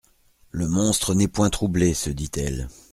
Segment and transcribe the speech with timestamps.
[0.49, 2.69] Le monstre n'est point troublé, se dit-elle.